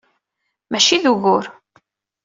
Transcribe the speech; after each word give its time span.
Maci 0.71 0.97
d 1.03 1.05
ugur! 1.13 1.45